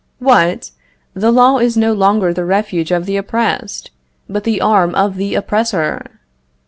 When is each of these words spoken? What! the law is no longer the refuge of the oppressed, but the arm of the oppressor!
What! 0.17 0.71
the 1.13 1.29
law 1.31 1.59
is 1.59 1.77
no 1.77 1.93
longer 1.93 2.33
the 2.33 2.43
refuge 2.43 2.89
of 2.89 3.05
the 3.05 3.17
oppressed, 3.17 3.91
but 4.27 4.45
the 4.45 4.59
arm 4.59 4.95
of 4.95 5.15
the 5.15 5.35
oppressor! 5.35 6.05